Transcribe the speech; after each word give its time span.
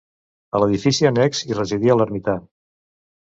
A 0.55 0.61
l'edifici 0.61 1.07
annex 1.09 1.43
hi 1.51 1.59
residia 1.59 1.99
l'ermità. 1.99 2.35